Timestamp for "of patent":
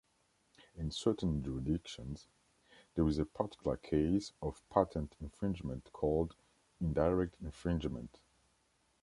4.41-5.15